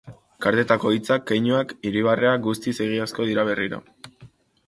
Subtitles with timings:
[0.43, 3.83] Kartetako hitzak, keinuak, irribarreak guztiz egiazko dira berriro.